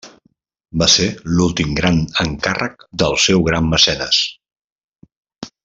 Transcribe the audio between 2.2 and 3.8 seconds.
encàrrec del seu gran